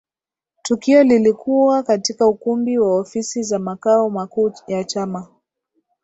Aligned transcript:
Tukio 0.61 1.03
lilikuwa 1.03 1.83
katika 1.83 2.27
ukumbi 2.27 2.77
wa 2.79 2.95
ofisi 2.99 3.43
za 3.43 3.59
makao 3.59 4.09
makuu 4.09 4.51
ya 4.67 4.83
Chama 4.83 5.27